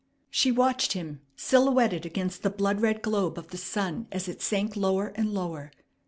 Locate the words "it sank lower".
4.27-5.09